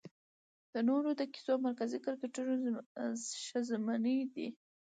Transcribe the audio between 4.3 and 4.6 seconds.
دي